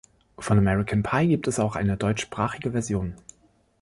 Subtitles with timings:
[0.39, 3.13] Von "American Pie" gibt es auch eine deutschsprachige Version.